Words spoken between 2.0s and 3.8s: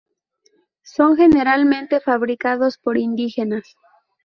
fabricados por indígenas.